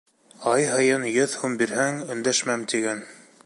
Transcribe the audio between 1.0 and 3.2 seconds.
йөҙ һум бирһәң, өндәшмәм, тигән.